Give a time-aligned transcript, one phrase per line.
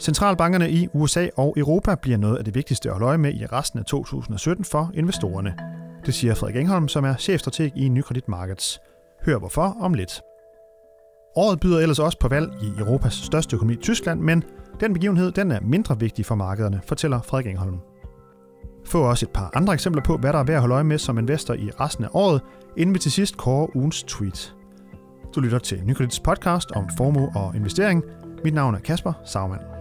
[0.00, 3.46] Centralbankerne i USA og Europa bliver noget af det vigtigste at holde øje med i
[3.46, 5.54] resten af 2017 for investorerne.
[6.06, 8.80] Det siger Frederik Engholm, som er chefstrateg i Nykredit Markets.
[9.26, 10.20] Hør hvorfor om lidt.
[11.36, 14.44] Året byder ellers også på valg i Europas største økonomi, Tyskland, men
[14.80, 17.78] den begivenhed den er mindre vigtig for markederne, fortæller Frederik Engholm.
[18.86, 20.98] Få også et par andre eksempler på, hvad der er værd at holde øje med
[20.98, 22.40] som investor i resten af året,
[22.76, 24.54] inden vi til sidst kårer ugens tweet.
[25.34, 28.04] Du lytter til Nykredits podcast om formue og investering.
[28.44, 29.77] Mit navn er Kasper Sagmann.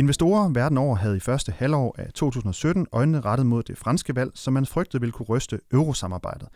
[0.00, 4.30] Investorer verden over havde i første halvår af 2017 øjnene rettet mod det franske valg,
[4.34, 6.48] som man frygtede ville kunne ryste eurosamarbejdet.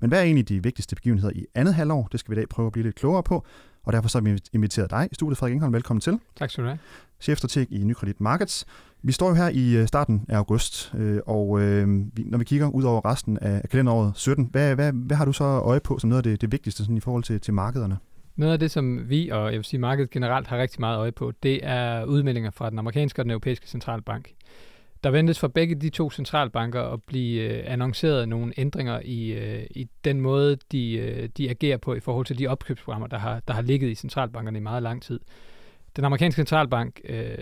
[0.00, 2.08] Men hvad er egentlig de vigtigste begivenheder i andet halvår?
[2.12, 3.46] Det skal vi i dag prøve at blive lidt klogere på,
[3.84, 5.72] og derfor så har vi inviteret dig i studiet, Frederik Engholm.
[5.72, 6.18] Velkommen til.
[6.36, 6.78] Tak skal du have.
[7.20, 8.66] Chefstrateg i Nykredit Markets.
[9.02, 12.66] Vi står jo her i øh, starten af august, øh, og øh, når vi kigger
[12.66, 16.08] ud over resten af kalenderåret 17, hvad, hvad, hvad har du så øje på som
[16.08, 17.98] noget af det, det vigtigste sådan i forhold til, til markederne?
[18.36, 21.12] Noget af det, som vi og jeg vil sige markedet generelt har rigtig meget øje
[21.12, 24.32] på, det er udmeldinger fra den amerikanske og den europæiske centralbank.
[25.04, 29.66] Der ventes for begge de to centralbanker at blive øh, annonceret nogle ændringer i, øh,
[29.70, 33.40] i den måde, de, øh, de agerer på i forhold til de opkøbsprogrammer, der har,
[33.48, 35.20] der har ligget i centralbankerne i meget lang tid.
[35.96, 37.34] Den amerikanske centralbank øh,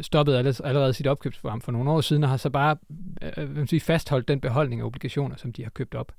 [0.00, 2.76] stoppede allerede sit opkøbsprogram for nogle år siden og har så bare
[3.36, 6.12] øh, sige, fastholdt den beholdning af obligationer, som de har købt op.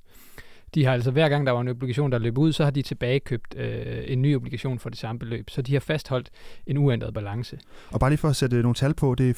[0.75, 2.81] De har altså hver gang, der var en obligation, der løb ud, så har de
[2.81, 5.49] tilbagekøbt øh, en ny obligation for det samme beløb.
[5.49, 6.29] Så de har fastholdt
[6.67, 7.59] en uændret balance.
[7.91, 9.33] Og bare lige for at sætte nogle tal på, det er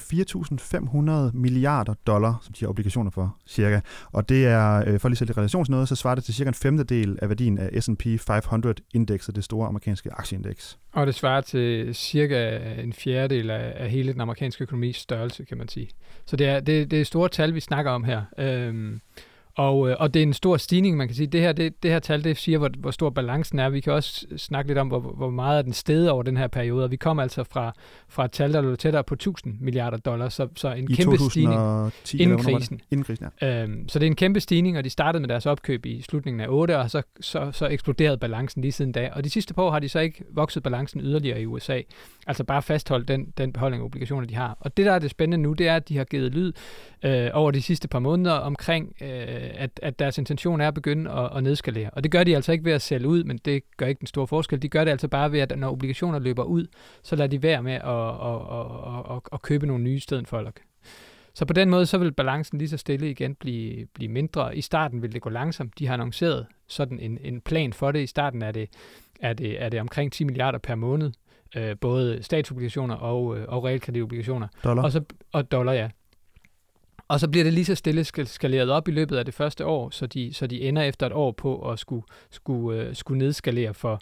[1.30, 3.80] 4.500 milliarder dollar, som de har obligationer for, cirka.
[4.12, 6.34] Og det er, øh, for lige at sætte relation til noget, så svarer det til
[6.34, 10.78] cirka en femtedel af værdien af S&P 500-indekset, det store amerikanske aktieindeks.
[10.92, 15.58] Og det svarer til cirka en fjerdedel af, af hele den amerikanske økonomis størrelse, kan
[15.58, 15.88] man sige.
[16.26, 18.22] Så det er, det, det er store tal, vi snakker om her.
[18.38, 19.00] Øhm,
[19.54, 21.26] og, øh, og det er en stor stigning, man kan sige.
[21.26, 23.68] Det her, det, det her tal, det siger, hvor, hvor stor balancen er.
[23.68, 26.46] Vi kan også snakke lidt om, hvor, hvor meget er den steget over den her
[26.46, 26.84] periode.
[26.84, 27.72] Og vi kommer altså fra,
[28.08, 30.34] fra et tal, der lå tættere på 1000 milliarder dollars.
[30.34, 32.80] Så, så en I kæmpe 2010, stigning inden krisen.
[32.90, 33.62] Inden krisen ja.
[33.62, 36.40] øhm, så det er en kæmpe stigning, og de startede med deres opkøb i slutningen
[36.40, 39.10] af 8, og så, så, så eksploderede balancen lige siden da.
[39.12, 41.80] Og de sidste par år har de så ikke vokset balancen yderligere i USA.
[42.26, 44.56] Altså bare fastholdt den, den beholdning af obligationer, de har.
[44.60, 46.52] Og det, der er det spændende nu, det er, at de har givet lyd
[47.04, 51.10] øh, over de sidste par måneder omkring, øh, at, at deres intention er at begynde
[51.10, 51.90] at, at nedskalere.
[51.90, 54.06] Og det gør de altså ikke ved at sælge ud, men det gør ikke den
[54.06, 54.62] store forskel.
[54.62, 56.66] De gør det altså bare ved, at når obligationer løber ud,
[57.02, 58.40] så lader de være med at, at,
[59.08, 60.52] at, at, at købe nogle nye i stedet for.
[61.34, 64.56] Så på den måde, så vil balancen lige så stille igen blive, blive mindre.
[64.56, 65.78] I starten vil det gå langsomt.
[65.78, 68.00] De har annonceret sådan en, en plan for det.
[68.00, 68.68] I starten er det,
[69.20, 71.12] er det, er det omkring 10 milliarder per måned,
[71.56, 74.48] øh, både statsobligationer og, øh, og realkreditobligationer.
[74.64, 74.82] Dollar.
[74.82, 75.88] Og, så, og dollar, ja.
[77.10, 79.90] Og så bliver det lige så stille skaleret op i løbet af det første år,
[79.90, 83.74] så de, så de ender efter et år på at skulle, skulle, øh, skulle nedskalere
[83.74, 84.00] for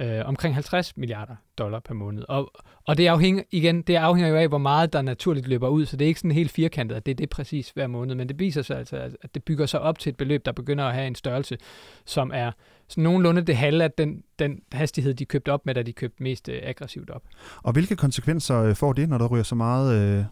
[0.00, 2.24] øh, omkring 50 milliarder dollar per måned.
[2.28, 2.52] Og,
[2.86, 5.96] og det afhænger, igen, det afhænger jo af, hvor meget der naturligt løber ud, så
[5.96, 8.38] det er ikke sådan helt firkantet, at det er det præcis hver måned, men det
[8.38, 11.06] viser sig altså, at det bygger sig op til et beløb, der begynder at have
[11.06, 11.58] en størrelse,
[12.04, 12.52] som er
[12.88, 16.22] sådan nogenlunde det halve af den, den hastighed, de købte op med, da de købte
[16.22, 17.22] mest øh, aggressivt op.
[17.62, 20.24] Og hvilke konsekvenser øh, får det, når der ryger så meget øh,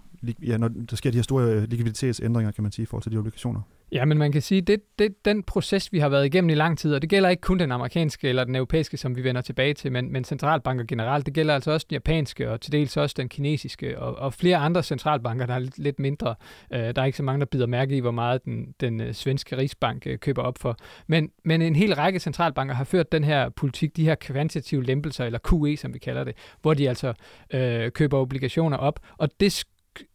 [0.47, 3.13] ja, når der sker de her store øh, likviditetsændringer, kan man sige, i forhold til
[3.13, 3.61] de obligationer?
[3.93, 6.79] Ja, men man kan sige, det det den proces, vi har været igennem i lang
[6.79, 9.75] tid, og det gælder ikke kun den amerikanske eller den europæiske, som vi vender tilbage
[9.75, 13.15] til, men, men centralbanker generelt, det gælder altså også den japanske og til dels også
[13.19, 16.35] den kinesiske og, og flere andre centralbanker, der er lidt, lidt mindre.
[16.73, 19.15] Øh, der er ikke så mange, der bider mærke i, hvor meget den, den øh,
[19.15, 20.77] svenske rigsbank øh, køber op for.
[21.07, 25.25] Men, men en hel række centralbanker har ført den her politik, de her kvantitative lempelser,
[25.25, 27.13] eller QE, som vi kalder det, hvor de altså
[27.55, 29.65] øh, køber obligationer op, og det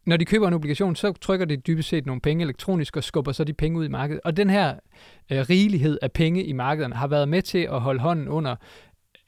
[0.06, 3.32] når de køber en obligation, så trykker de dybest set nogle penge elektronisk og skubber
[3.32, 4.20] så de penge ud i markedet.
[4.24, 4.74] Og den her
[5.30, 8.56] øh, rigelighed af penge i markederne har været med til at holde hånden under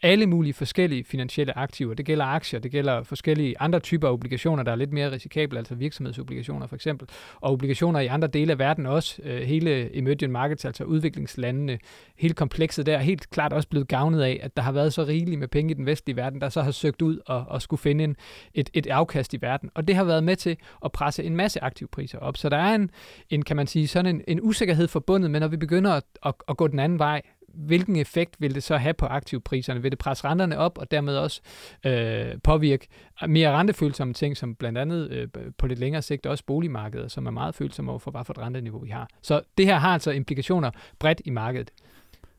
[0.02, 1.94] alle mulige forskellige finansielle aktiver.
[1.94, 5.58] Det gælder aktier, det gælder forskellige andre typer af obligationer, der er lidt mere risikable,
[5.58, 7.08] altså virksomhedsobligationer for eksempel,
[7.40, 9.22] og obligationer i andre dele af verden også.
[9.24, 11.78] Øh, hele emerging markets, altså udviklingslandene,
[12.16, 15.04] hele komplekset der er helt klart også blevet gavnet af, at der har været så
[15.04, 17.80] rigeligt med penge i den vestlige verden, der så har søgt ud og, og skulle
[17.80, 18.16] finde en,
[18.54, 19.70] et, et afkast i verden.
[19.74, 22.36] Og det har været med til at presse en masse aktivpriser op.
[22.36, 22.90] Så der er en,
[23.30, 26.34] en kan man sige, sådan en, en usikkerhed forbundet med, når vi begynder at, at,
[26.48, 27.22] at gå den anden vej,
[27.54, 29.82] hvilken effekt vil det så have på aktivpriserne?
[29.82, 31.40] Vil det presse renterne op og dermed også
[31.86, 32.88] øh, påvirke
[33.28, 35.28] mere rentefølsomme ting, som blandt andet øh,
[35.58, 38.38] på lidt længere sigt også boligmarkedet, som er meget følsomme over for, hvad for et
[38.38, 39.08] renteniveau vi har.
[39.22, 41.70] Så det her har altså implikationer bredt i markedet.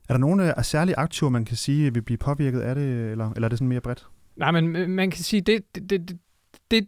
[0.10, 3.32] Er der nogle af særlige aktiver, man kan sige, vil blive påvirket af det, eller,
[3.32, 4.08] eller er det sådan mere bredt?
[4.36, 6.18] Nej, men man kan sige, det, det, det,
[6.72, 6.88] det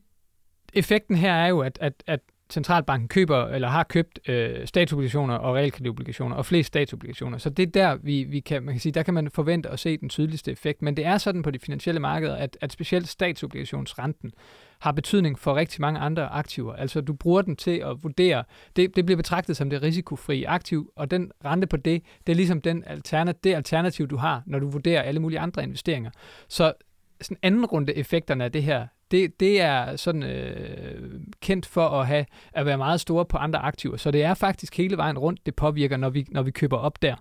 [0.73, 2.19] effekten her er jo, at, at, at
[2.49, 7.37] centralbanken køber eller har købt øh, statsobligationer og realkreditobligationer, og flest statsobligationer.
[7.37, 9.79] Så det er der, vi, vi kan, man kan sige, der kan man forvente at
[9.79, 10.81] se den tydeligste effekt.
[10.81, 14.31] Men det er sådan på de finansielle markeder, at, at specielt statsobligationsrenten
[14.79, 16.73] har betydning for rigtig mange andre aktiver.
[16.73, 18.43] Altså du bruger den til at vurdere,
[18.75, 22.35] det, det bliver betragtet som det risikofrie aktiv, og den rente på det, det er
[22.35, 26.11] ligesom den alternativ, det alternativ, du har, når du vurderer alle mulige andre investeringer.
[26.47, 26.73] Så
[27.21, 32.07] sådan anden runde effekterne af det her, det, det er sådan øh, kendt for at
[32.07, 33.97] have at være meget store på andre aktiver.
[33.97, 37.01] Så det er faktisk hele vejen rundt, det påvirker, når vi, når vi køber op
[37.01, 37.15] der.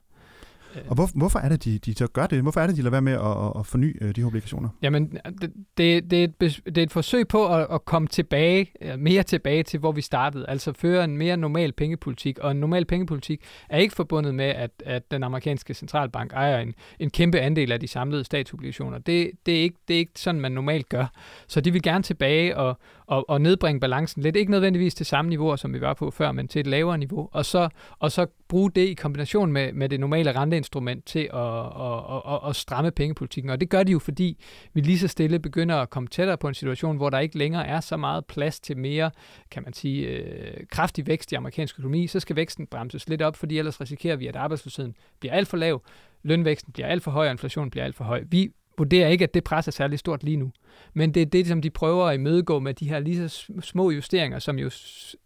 [0.89, 2.43] Og hvor, hvorfor er det, de, de så gør det?
[2.43, 4.69] Hvorfor er det, de lader være med at, at forny øh, de her obligationer?
[4.83, 8.73] Jamen, det, det, det, er et, det er et forsøg på at, at komme tilbage,
[8.99, 10.47] mere tilbage til, hvor vi startede.
[10.49, 12.39] Altså føre en mere normal pengepolitik.
[12.39, 16.75] Og en normal pengepolitik er ikke forbundet med, at, at den amerikanske centralbank ejer en,
[16.99, 18.99] en kæmpe andel af de samlede statsobligationer.
[18.99, 21.07] Det, det, er ikke, det er ikke sådan, man normalt gør.
[21.47, 24.37] Så de vil gerne tilbage og, og, og nedbringe balancen lidt.
[24.37, 27.29] Ikke nødvendigvis til samme niveau, som vi var på før, men til et lavere niveau.
[27.33, 27.69] Og så,
[27.99, 30.33] og så bruge det i kombination med, med det normale
[30.65, 33.51] instrument til at, at, at, at stramme pengepolitikken.
[33.51, 34.39] Og det gør de jo, fordi
[34.73, 37.67] vi lige så stille begynder at komme tættere på en situation, hvor der ikke længere
[37.67, 39.11] er så meget plads til mere,
[39.51, 42.07] kan man sige, øh, kraftig vækst i amerikansk økonomi.
[42.07, 45.57] Så skal væksten bremses lidt op, fordi ellers risikerer vi, at arbejdsløsheden bliver alt for
[45.57, 45.83] lav,
[46.23, 48.25] lønvæksten bliver alt for høj, og inflationen bliver alt for høj.
[48.31, 50.53] Vi vurderer ikke, at det pres er særlig stort lige nu.
[50.95, 53.91] Men det er det, som de prøver at imødegå med de her lige så små
[53.91, 54.71] justeringer, som jo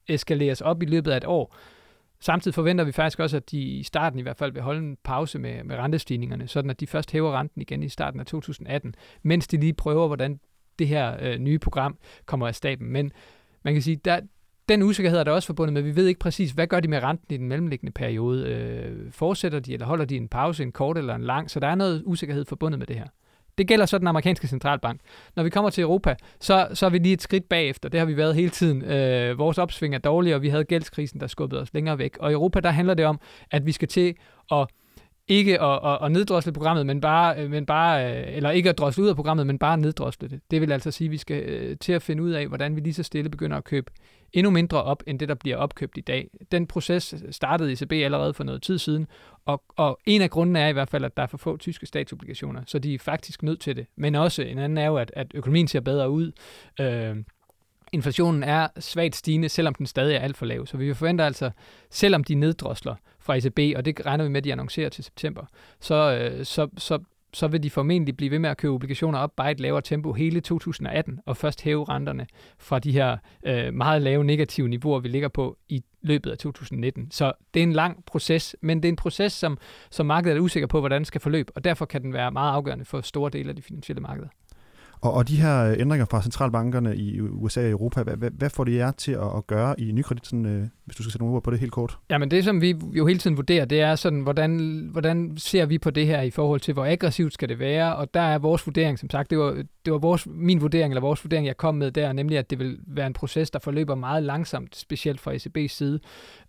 [0.08, 1.56] eskaleres op i løbet af et år.
[2.20, 4.96] Samtidig forventer vi faktisk også, at de i starten i hvert fald vil holde en
[5.04, 8.94] pause med, med rentestigningerne, sådan at de først hæver renten igen i starten af 2018,
[9.22, 10.40] mens de lige prøver, hvordan
[10.78, 12.90] det her øh, nye program kommer af staben.
[12.90, 13.12] Men
[13.64, 14.20] man kan sige, der,
[14.68, 17.02] den usikkerhed er der også forbundet med, vi ved ikke præcis, hvad gør de med
[17.02, 18.48] renten i den mellemliggende periode.
[18.48, 21.50] Øh, fortsætter de, eller holder de en pause, en kort eller en lang?
[21.50, 23.06] Så der er noget usikkerhed forbundet med det her.
[23.58, 25.00] Det gælder så den amerikanske centralbank.
[25.36, 27.88] Når vi kommer til Europa, så, så er vi lige et skridt bagefter.
[27.88, 28.84] Det har vi været hele tiden.
[28.84, 32.16] Øh, vores opsving er dårligere, og vi havde gældskrisen, der skubbede os længere væk.
[32.20, 33.20] Og i Europa, der handler det om,
[33.50, 34.14] at vi skal til
[34.52, 34.66] at
[35.28, 38.78] ikke at, at, at neddrosle programmet, men bare, øh, men bare, øh, eller ikke at
[38.78, 40.40] drosle ud af programmet, men bare neddrosle det.
[40.50, 42.80] Det vil altså sige, at vi skal øh, til at finde ud af, hvordan vi
[42.80, 43.92] lige så stille begynder at købe
[44.32, 46.30] endnu mindre op, end det, der bliver opkøbt i dag.
[46.52, 49.06] Den proces startede i ECB allerede for noget tid siden,
[49.46, 51.86] og, og en af grundene er i hvert fald, at der er for få tyske
[51.86, 53.86] statsobligationer, så de er faktisk nødt til det.
[53.96, 56.32] Men også en anden er jo, at, at økonomien ser bedre ud.
[56.80, 57.16] Øh,
[57.92, 60.66] inflationen er svagt stigende, selvom den stadig er alt for lav.
[60.66, 61.50] Så vi forventer altså,
[61.90, 62.94] selvom de neddrosler
[63.28, 65.44] fra ECB, og det regner vi med, at de annoncerer til september,
[65.80, 66.98] så, øh, så, så,
[67.32, 70.12] så vil de formentlig blive ved med at købe obligationer op bare et lavere tempo
[70.12, 72.26] hele 2018, og først hæve renterne
[72.58, 73.16] fra de her
[73.46, 77.10] øh, meget lave negative niveauer, vi ligger på i løbet af 2019.
[77.10, 79.58] Så det er en lang proces, men det er en proces, som,
[79.90, 82.52] som markedet er usikker på, hvordan den skal forløbe, og derfor kan den være meget
[82.52, 84.28] afgørende for store dele af de finansielle markeder.
[85.00, 88.50] Og, og de her øh, ændringer fra centralbankerne i USA og Europa, hvad, hvad, hvad
[88.50, 91.22] får de jer til at, at gøre i nykredit, sådan, øh, hvis du skal sætte
[91.22, 91.98] nogle ord på det helt kort?
[92.10, 95.78] Jamen det, som vi jo hele tiden vurderer, det er sådan, hvordan, hvordan ser vi
[95.78, 98.66] på det her i forhold til, hvor aggressivt skal det være, og der er vores
[98.66, 101.74] vurdering, som sagt, det var, det var vores, min vurdering, eller vores vurdering, jeg kom
[101.74, 105.34] med der, nemlig at det vil være en proces, der forløber meget langsomt, specielt fra
[105.34, 106.00] ECB's side,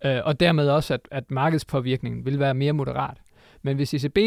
[0.06, 3.18] øh, og dermed også, at, at markedspåvirkningen vil være mere moderat.
[3.62, 4.18] Men hvis ECB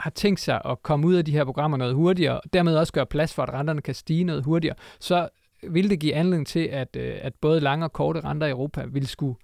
[0.00, 2.92] har tænkt sig at komme ud af de her programmer noget hurtigere, og dermed også
[2.92, 5.28] gøre plads for, at renterne kan stige noget hurtigere, så
[5.68, 8.84] vil det give anledning til, at, øh, at både lange og korte renter i Europa
[8.84, 9.36] vil skulle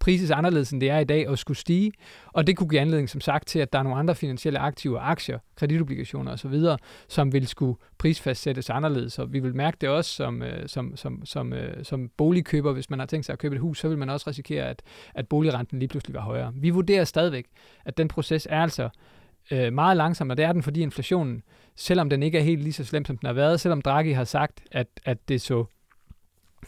[0.00, 1.92] prises anderledes, end det er i dag, og skulle stige.
[2.26, 5.00] Og det kunne give anledning, som sagt, til, at der er nogle andre finansielle aktiver,
[5.00, 6.54] aktier, kreditobligationer osv.,
[7.08, 9.18] som vil skulle prisfastsættes anderledes.
[9.18, 12.90] Og vi vil mærke det også som, øh, som, som, som, øh, som boligkøber, hvis
[12.90, 14.82] man har tænkt sig at købe et hus, så vil man også risikere, at,
[15.14, 16.52] at boligrenten lige pludselig var højere.
[16.54, 17.46] Vi vurderer stadigvæk,
[17.84, 18.88] at den proces er altså
[19.50, 21.42] øh, meget langsom, og det er den, fordi inflationen,
[21.76, 24.24] selvom den ikke er helt lige så slem, som den har været, selvom Draghi har
[24.24, 25.64] sagt, at, at det så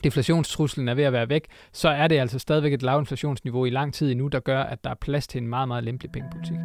[0.05, 3.95] deflationstruslen er ved at være væk, så er det altså stadigvæk et lavinflationsniveau i lang
[3.95, 6.59] tid endnu, der gør, at der er plads til en meget, meget lempelig pengepolitik.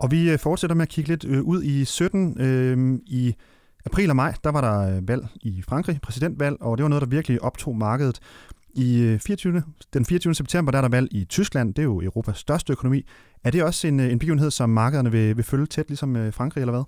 [0.00, 2.40] Og vi øh, fortsætter med at kigge lidt øh, ud i 17.
[2.40, 3.34] Øh, I
[3.86, 7.02] april og maj, der var der øh, valg i Frankrig, præsidentvalg, og det var noget,
[7.02, 8.20] der virkelig optog markedet.
[8.74, 9.62] I øh, 24.
[9.92, 10.34] Den 24.
[10.34, 11.74] september der er der valg i Tyskland.
[11.74, 13.06] Det er jo Europas største økonomi.
[13.44, 16.32] Er det også en, øh, en begivenhed, som markederne vil, vil følge tæt, ligesom øh,
[16.32, 16.84] Frankrig, eller hvad?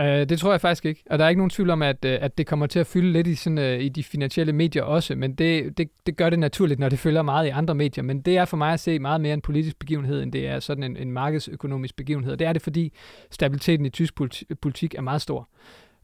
[0.00, 1.04] Uh, det tror jeg faktisk ikke.
[1.10, 3.26] Og der er ikke nogen tvivl om, at, at det kommer til at fylde lidt
[3.26, 6.80] i, sådan, uh, i de finansielle medier også, men det, det, det gør det naturligt,
[6.80, 8.04] når det følger meget i andre medier.
[8.04, 10.60] Men det er for mig at se meget mere en politisk begivenhed, end det er
[10.60, 12.32] sådan en, en markedsøkonomisk begivenhed.
[12.32, 12.92] Og det er det, fordi
[13.30, 14.14] stabiliteten i tysk
[14.60, 15.48] politik er meget stor.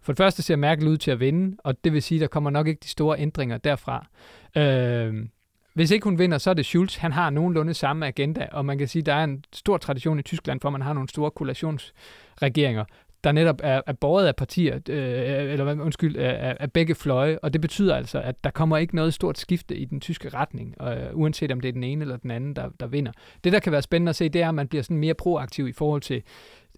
[0.00, 2.26] For det første ser Merkel ud til at vinde, og det vil sige, at der
[2.26, 4.06] kommer nok ikke de store ændringer derfra.
[4.56, 5.14] Øh,
[5.78, 6.96] hvis ikke hun vinder, så er det Schulz.
[6.96, 10.18] Han har nogenlunde samme agenda, og man kan sige, at der er en stor tradition
[10.18, 12.84] i Tyskland for, man har nogle store koalitionsregeringer.
[13.24, 17.52] der netop er, er båret af partier, øh, eller undskyld, af, af begge fløje, og
[17.52, 20.96] det betyder altså, at der kommer ikke noget stort skifte i den tyske retning, øh,
[21.12, 23.12] uanset om det er den ene eller den anden, der, der vinder.
[23.44, 25.68] Det, der kan være spændende at se, det er, at man bliver sådan mere proaktiv
[25.68, 26.22] i forhold til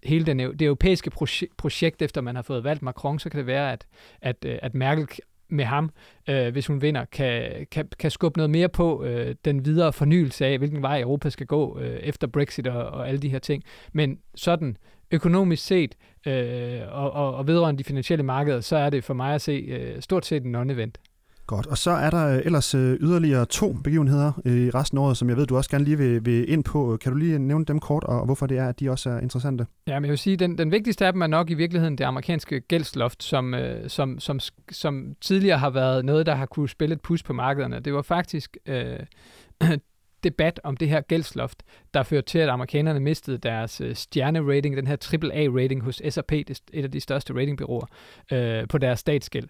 [0.03, 1.11] hele den, det europæiske
[1.57, 3.87] projekt, efter man har fået valgt Macron, så kan det være, at,
[4.21, 5.07] at, øh, at Merkel
[5.49, 5.89] med ham,
[6.29, 10.45] øh, hvis hun vinder, kan, kan, kan skubbe noget mere på øh, den videre fornyelse
[10.45, 13.63] af, hvilken vej Europa skal gå øh, efter Brexit og, og alle de her ting.
[13.93, 14.77] Men sådan
[15.11, 15.95] økonomisk set
[16.27, 19.51] øh, og, og, og vedrørende de finansielle markeder, så er det for mig at se
[19.51, 21.10] øh, stort set en non-event.
[21.51, 25.01] Godt, og så er der øh, ellers øh, yderligere to begivenheder øh, i resten af
[25.01, 26.97] året, som jeg ved, du også gerne lige vil, vil ind på.
[27.01, 29.65] Kan du lige nævne dem kort, og hvorfor det er, at de også er interessante?
[29.87, 32.03] Ja, men jeg vil sige, den, den vigtigste af dem er nok i virkeligheden det
[32.03, 33.55] amerikanske gældsloft, som,
[33.87, 34.39] som, som,
[34.71, 37.79] som tidligere har været noget, der har kunne spille et pus på markederne.
[37.79, 38.99] Det var faktisk øh,
[40.23, 44.87] debat om det her gældsloft, der førte til, at amerikanerne mistede deres øh, stjerne-rating, den
[44.87, 47.85] her AAA-rating hos S&P, et af de største ratingbyråer,
[48.31, 49.47] øh, på deres statsgæld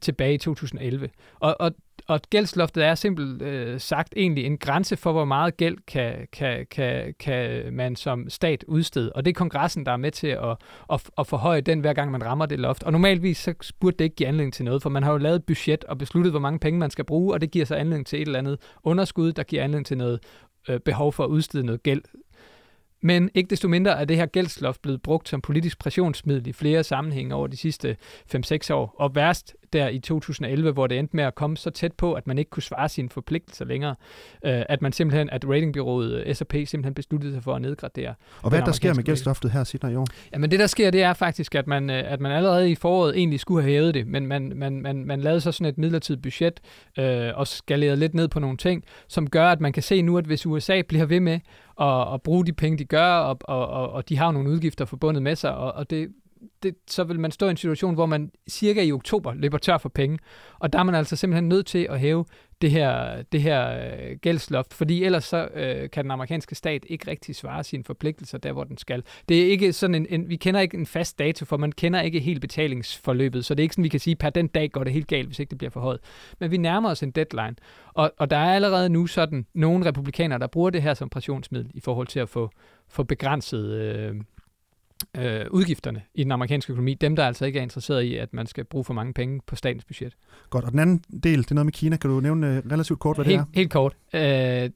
[0.00, 1.10] tilbage i 2011.
[1.40, 1.72] Og, og
[2.08, 6.66] og gældsloftet er simpelt øh, sagt egentlig en grænse for, hvor meget gæld kan, kan,
[6.70, 9.12] kan, kan man som stat udstede.
[9.12, 10.56] Og det er kongressen, der er med til at,
[10.92, 12.82] at, at forhøje den, hver gang man rammer det loft.
[12.82, 15.36] Og normalvis så burde det ikke give anledning til noget, for man har jo lavet
[15.36, 18.06] et budget og besluttet, hvor mange penge man skal bruge, og det giver så anledning
[18.06, 20.20] til et eller andet underskud, der giver anledning til noget
[20.68, 22.02] øh, behov for at udstede noget gæld.
[23.02, 26.84] Men ikke desto mindre er det her gældsloft blevet brugt som politisk pressionsmiddel i flere
[26.84, 27.96] sammenhænge over de sidste
[28.34, 28.94] 5-6 år.
[28.98, 32.26] Og værst der i 2011, hvor det endte med at komme så tæt på, at
[32.26, 33.94] man ikke kunne svare sine forpligtelser længere,
[34.44, 38.14] øh, at man simpelthen, at ratingbyrået øh, S&P simpelthen besluttede sig for at nedgradere.
[38.42, 40.06] Og hvad der sker med gældsloftet her senere i år?
[40.32, 43.16] Jamen det der sker, det er faktisk, at man, øh, at man allerede i foråret
[43.16, 46.22] egentlig skulle have hævet det, men man, man, man, man lavede så sådan et midlertidigt
[46.22, 46.60] budget
[46.98, 50.18] øh, og skalerede lidt ned på nogle ting, som gør, at man kan se nu,
[50.18, 51.40] at hvis USA bliver ved med
[51.82, 54.84] at, at bruge de penge, de gør, og, og, og, og de har nogle udgifter
[54.84, 56.08] forbundet med sig, og, og det
[56.62, 59.78] det, så vil man stå i en situation, hvor man cirka i oktober løber tør
[59.78, 60.18] for penge.
[60.58, 62.24] Og der er man altså simpelthen nødt til at hæve
[62.62, 67.10] det her, det her øh, gældsloft, fordi ellers så øh, kan den amerikanske stat ikke
[67.10, 69.02] rigtig svare sine forpligtelser der, hvor den skal.
[69.28, 72.00] Det er ikke sådan en, en, vi kender ikke en fast dato, for man kender
[72.00, 74.84] ikke helt betalingsforløbet, så det er ikke sådan, vi kan sige, per den dag går
[74.84, 76.00] det helt galt, hvis ikke det bliver for højt.
[76.40, 77.54] Men vi nærmer os en deadline,
[77.94, 81.70] og, og der er allerede nu sådan nogle republikanere, der bruger det her som pressionsmiddel
[81.74, 82.50] i forhold til at få,
[82.88, 84.14] få begrænset øh,
[85.18, 88.46] øh, udgifterne i den amerikanske økonomi, dem der altså ikke er interesseret i, at man
[88.46, 90.14] skal bruge for mange penge på statens budget.
[90.50, 91.96] Godt, og den anden del, det er noget med Kina.
[91.96, 93.58] Kan du nævne øh, relativt kort, hvad helt, det er?
[93.58, 93.96] Helt kort.
[94.14, 94.70] Øh,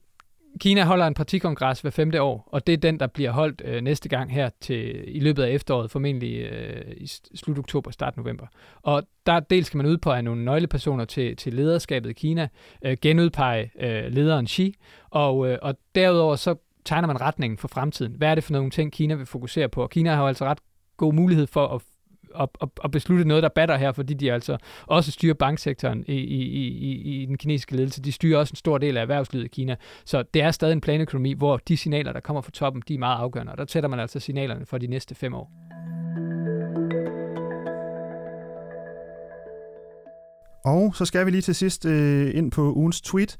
[0.59, 3.81] Kina holder en partikongres hver femte år, og det er den, der bliver holdt øh,
[3.81, 8.45] næste gang her til i løbet af efteråret, formentlig øh, i slut oktober, start november.
[8.81, 12.47] Og der dels kan man udpege nogle nøglepersoner til, til lederskabet i Kina,
[12.85, 14.75] øh, genudpege øh, lederen Xi,
[15.09, 16.55] og, øh, og derudover så
[16.87, 18.13] tegner man retningen for fremtiden.
[18.17, 19.83] Hvad er det for nogle ting, Kina vil fokusere på?
[19.83, 20.59] Og Kina har jo altså ret
[20.97, 21.81] god mulighed for at
[22.39, 26.13] at, at, at beslutte noget, der batter her, fordi de altså også styrer banksektoren i,
[26.13, 28.01] i, i, i den kinesiske ledelse.
[28.01, 29.75] De styrer også en stor del af erhvervslivet i Kina.
[30.05, 32.99] Så det er stadig en planøkonomi, hvor de signaler, der kommer fra toppen, de er
[32.99, 33.51] meget afgørende.
[33.51, 35.51] Og der tætter man altså signalerne for de næste fem år.
[40.65, 43.37] Og så skal vi lige til sidst øh, ind på ugens tweet.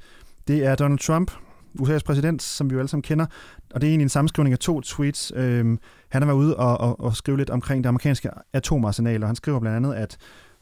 [0.48, 1.30] Det er Donald Trump,
[1.80, 3.26] USA's præsident, som vi jo alle sammen kender,
[3.74, 5.32] og det er egentlig en sammenskrivning af to tweets.
[5.36, 9.28] Øhm, han har været ude og, og, og skrive lidt omkring det amerikanske atomarsenal, og
[9.28, 10.16] han skriver blandt andet, at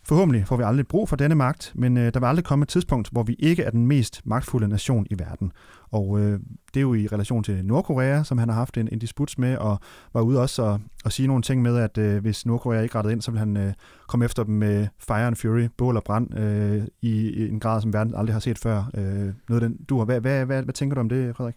[0.09, 2.69] Forhåbentlig får vi aldrig brug for denne magt, men øh, der vil aldrig komme et
[2.69, 5.53] tidspunkt, hvor vi ikke er den mest magtfulde nation i verden.
[5.91, 6.41] Og øh,
[6.75, 9.57] det er jo i relation til Nordkorea, som han har haft en, en disput med,
[9.57, 9.79] og
[10.13, 13.13] var ude også at, at sige nogle ting med, at øh, hvis Nordkorea ikke rettede
[13.13, 13.73] ind, så vil han øh,
[14.09, 17.81] komme efter dem med fire and fury, bål og brand, øh, i, i en grad,
[17.81, 18.91] som verden aldrig har set før.
[18.95, 20.05] Øh, noget den, du har.
[20.05, 21.57] Hvad, hvad, hvad, hvad tænker du om det, Frederik?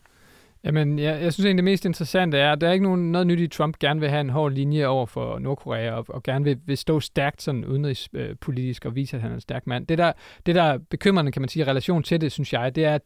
[0.63, 3.27] Jamen, jeg, jeg synes egentlig, det mest interessante er, at der er ikke nogen, noget
[3.27, 6.45] nyt i, Trump gerne vil have en hård linje over for Nordkorea, og, og gerne
[6.45, 9.87] vil, vil stå stærkt sådan udenrigspolitisk og vise, at han er en stærk mand.
[9.87, 10.11] Det der,
[10.45, 12.95] det der er bekymrende, kan man sige, i relation til det, synes jeg, det er,
[12.95, 13.01] at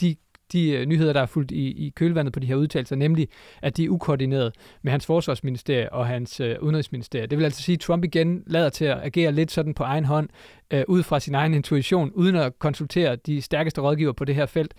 [0.00, 0.16] de
[0.52, 3.28] de øh, nyheder, der er fulgt i, i kølvandet på de her udtalelser, nemlig
[3.62, 7.26] at de er ukoordineret med hans forsvarsministerie og hans øh, udenrigsministerie.
[7.26, 10.04] Det vil altså sige, at Trump igen lader til at agere lidt sådan på egen
[10.04, 10.28] hånd,
[10.70, 14.46] øh, ud fra sin egen intuition, uden at konsultere de stærkeste rådgiver på det her
[14.46, 14.74] felt.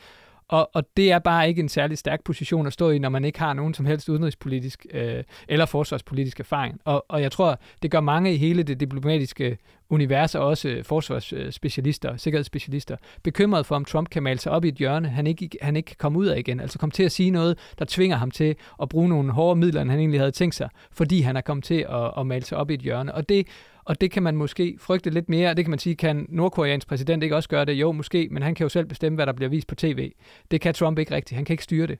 [0.47, 3.25] Og, og det er bare ikke en særlig stærk position at stå i, når man
[3.25, 6.79] ikke har nogen som helst udenrigspolitisk øh, eller forsvarspolitisk erfaring.
[6.85, 9.57] Og, og jeg tror, det gør mange i hele det diplomatiske
[9.89, 14.75] univers, og også forsvarsspecialister, sikkerhedsspecialister, bekymret for, om Trump kan male sig op i et
[14.75, 16.59] hjørne, han ikke, han ikke kan komme ud af igen.
[16.59, 19.81] Altså komme til at sige noget, der tvinger ham til at bruge nogle hårde midler,
[19.81, 22.57] end han egentlig havde tænkt sig, fordi han er kommet til at, at male sig
[22.57, 23.15] op i et hjørne.
[23.15, 23.47] Og det
[23.85, 25.53] og det kan man måske frygte lidt mere.
[25.53, 27.73] Det kan man sige, kan Nordkoreansk præsident ikke også gøre det?
[27.73, 30.11] Jo, måske, men han kan jo selv bestemme, hvad der bliver vist på tv.
[30.51, 31.35] Det kan Trump ikke rigtigt.
[31.35, 31.99] Han kan ikke styre det.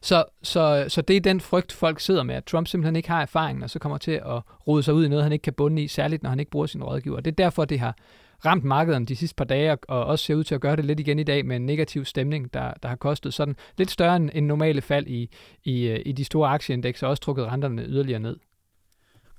[0.00, 3.22] Så, så, så det er den frygt, folk sidder med, at Trump simpelthen ikke har
[3.22, 5.82] erfaringen, og så kommer til at rode sig ud i noget, han ikke kan bunde
[5.82, 7.20] i, særligt når han ikke bruger sin rådgiver.
[7.20, 7.96] Det er derfor, det har
[8.44, 11.00] ramt markederne de sidste par dage, og også ser ud til at gøre det lidt
[11.00, 14.46] igen i dag med en negativ stemning, der, der har kostet sådan lidt større end,
[14.46, 15.30] normale fald i,
[15.64, 18.36] i, øh, i de store aktieindekser, og også trukket renterne yderligere ned.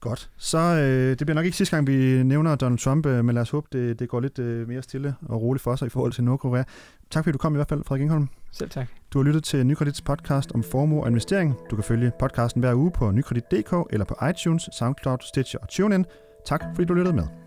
[0.03, 0.29] Godt.
[0.37, 3.41] Så øh, det bliver nok ikke sidste gang, vi nævner Donald Trump, øh, men lad
[3.41, 6.11] os håbe, det, det går lidt øh, mere stille og roligt for sig i forhold
[6.11, 6.63] til Nordkorea.
[7.11, 8.29] Tak fordi du kom i hvert fald, Frederik Ingholm.
[8.51, 8.87] Selv tak.
[9.13, 11.55] Du har lyttet til Nykredits podcast om formue og investering.
[11.71, 16.05] Du kan følge podcasten hver uge på nykredit.dk eller på iTunes, SoundCloud, Stitcher og TuneIn.
[16.45, 17.42] Tak fordi du lyttede med.